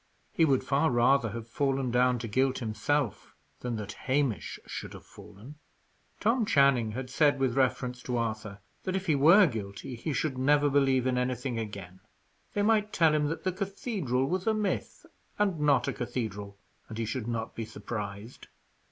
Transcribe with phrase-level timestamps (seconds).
[0.31, 5.05] He would far rather have fallen down to guilt himself, than that Hamish should have
[5.05, 5.59] fallen.
[6.19, 10.39] Tom Channing had said, with reference to Arthur, that, if he were guilty, he should
[10.39, 11.99] never believe in anything again;
[12.55, 15.05] they might tell him that the cathedral was a myth,
[15.37, 16.57] and not a cathedral,
[16.89, 18.47] and he should not be surprised.